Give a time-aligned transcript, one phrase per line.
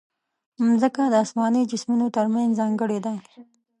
[0.67, 3.13] مځکه د اسماني جسمونو ترمنځ ځانګړې ده.